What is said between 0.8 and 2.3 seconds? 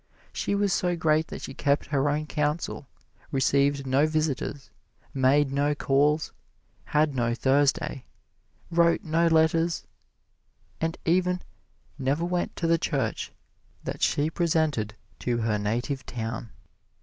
great that she kept her own